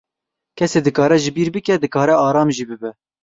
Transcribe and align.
Kesê 0.57 0.79
dikare 0.85 1.17
ji 1.23 1.31
bîr 1.35 1.49
bike, 1.55 1.75
dikare 1.83 2.15
aram 2.27 2.49
jî 2.55 2.63
bibe. 2.69 2.91